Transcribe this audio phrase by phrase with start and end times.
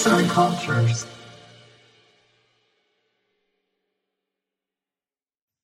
[0.00, 1.06] Arts and Cultures.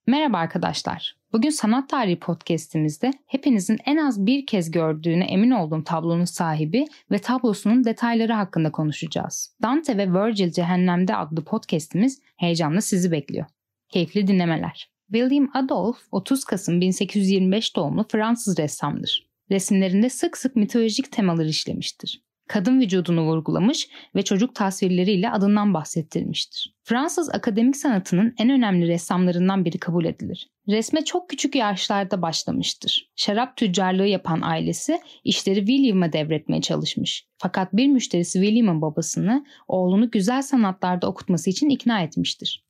[0.07, 1.17] Merhaba arkadaşlar.
[1.33, 7.19] Bugün Sanat Tarihi podcast'imizde hepinizin en az bir kez gördüğüne emin olduğum tablonun sahibi ve
[7.19, 9.57] tablosunun detayları hakkında konuşacağız.
[9.63, 13.47] Dante ve Virgil Cehennem'de adlı podcast'imiz heyecanla sizi bekliyor.
[13.89, 14.91] Keyifli dinlemeler.
[15.13, 19.27] William Adolphe 30 Kasım 1825 doğumlu Fransız ressamdır.
[19.51, 26.75] Resimlerinde sık sık mitolojik temalar işlemiştir kadın vücudunu vurgulamış ve çocuk tasvirleriyle adından bahsettirmiştir.
[26.83, 30.49] Fransız akademik sanatının en önemli ressamlarından biri kabul edilir.
[30.69, 33.11] Resme çok küçük yaşlarda başlamıştır.
[33.17, 37.27] Şarap tüccarlığı yapan ailesi işleri William'a devretmeye çalışmış.
[37.39, 42.67] Fakat bir müşterisi William'ın babasını oğlunu güzel sanatlarda okutması için ikna etmiştir.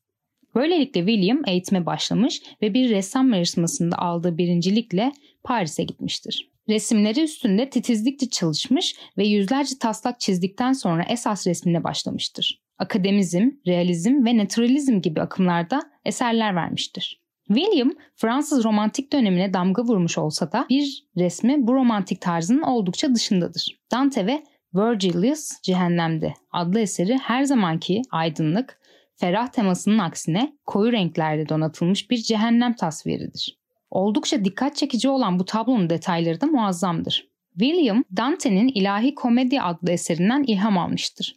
[0.55, 5.13] Böylelikle William eğitime başlamış ve bir ressam yarışmasında aldığı birincilikle
[5.45, 6.56] Paris'e gitmiştir.
[6.69, 12.63] Resimleri üstünde titizlikle çalışmış ve yüzlerce taslak çizdikten sonra esas resmine başlamıştır.
[12.79, 17.27] Akademizm, realizm ve naturalizm gibi akımlarda eserler vermiştir.
[17.49, 23.79] William, Fransız romantik dönemine damga vurmuş olsa da bir resmi bu romantik tarzının oldukça dışındadır.
[23.93, 24.43] Dante ve
[24.75, 28.81] Virgilius Cehennem'de adlı eseri her zamanki aydınlık,
[29.15, 33.59] ferah temasının aksine koyu renklerde donatılmış bir cehennem tasviridir.
[33.91, 37.29] Oldukça dikkat çekici olan bu tablonun detayları da muazzamdır.
[37.59, 41.35] William, Dante'nin İlahi Komedi adlı eserinden ilham almıştır.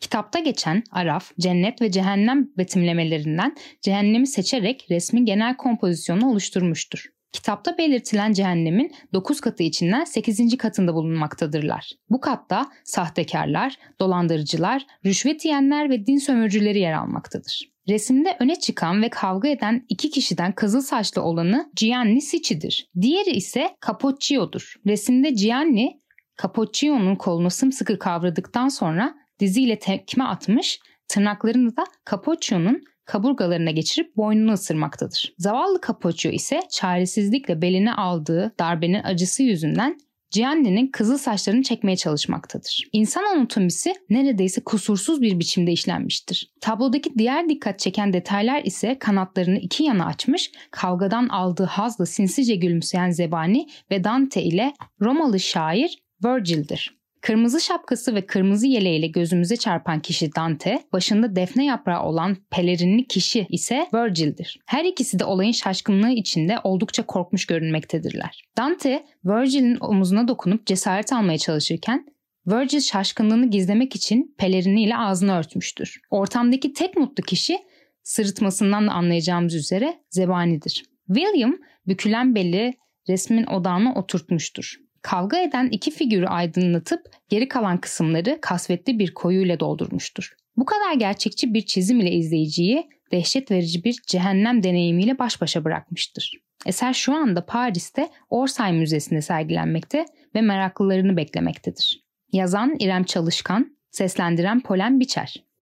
[0.00, 7.06] Kitapta geçen Araf, Cennet ve Cehennem betimlemelerinden cehennemi seçerek resmin genel kompozisyonunu oluşturmuştur.
[7.32, 10.56] Kitapta belirtilen cehennemin 9 katı içinden 8.
[10.56, 11.92] katında bulunmaktadırlar.
[12.10, 17.71] Bu katta sahtekarlar, dolandırıcılar, rüşvet yiyenler ve din sömürücüleri yer almaktadır.
[17.88, 22.88] Resimde öne çıkan ve kavga eden iki kişiden kızıl saçlı olanı Gianni Sicci'dir.
[23.00, 24.74] Diğeri ise Capoccio'dur.
[24.86, 26.00] Resimde Gianni,
[26.42, 35.34] Capoccio'nun kolunu sımsıkı kavradıktan sonra diziyle tekme atmış, tırnaklarını da Capoccio'nun kaburgalarına geçirip boynunu ısırmaktadır.
[35.38, 39.98] Zavallı Capoccio ise çaresizlikle beline aldığı darbenin acısı yüzünden
[40.32, 42.88] Gianni'nin kızıl saçlarını çekmeye çalışmaktadır.
[42.92, 46.52] İnsan anatomisi neredeyse kusursuz bir biçimde işlenmiştir.
[46.60, 53.10] Tablodaki diğer dikkat çeken detaylar ise kanatlarını iki yana açmış, kavgadan aldığı hazla sinsice gülümseyen
[53.10, 57.01] zebani ve Dante ile Romalı şair Virgil'dir.
[57.22, 63.46] Kırmızı şapkası ve kırmızı yeleğiyle gözümüze çarpan kişi Dante, başında defne yaprağı olan pelerinli kişi
[63.50, 64.60] ise Virgil'dir.
[64.66, 68.44] Her ikisi de olayın şaşkınlığı içinde oldukça korkmuş görünmektedirler.
[68.56, 72.06] Dante, Virgil'in omuzuna dokunup cesaret almaya çalışırken
[72.46, 76.00] Virgil şaşkınlığını gizlemek için peleriniyle ağzını örtmüştür.
[76.10, 77.58] Ortamdaki tek mutlu kişi
[78.02, 80.84] sırıtmasından da anlayacağımız üzere zebanidir.
[81.06, 81.56] William
[81.86, 82.74] bükülen belli
[83.08, 84.76] resmin odağına oturtmuştur.
[85.02, 90.34] Kavga eden iki figürü aydınlatıp geri kalan kısımları kasvetli bir koyuyla doldurmuştur.
[90.56, 96.32] Bu kadar gerçekçi bir çizim ile izleyiciyi dehşet verici bir cehennem deneyimiyle baş başa bırakmıştır.
[96.66, 100.04] Eser şu anda Paris'te Orsay Müzesi'nde sergilenmekte
[100.34, 102.02] ve meraklılarını beklemektedir.
[102.32, 105.44] Yazan İrem Çalışkan, seslendiren Polen Biçer.